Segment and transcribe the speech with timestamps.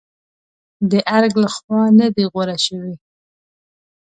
[0.91, 2.93] د ارګ لخوا نه دي غوره شوې.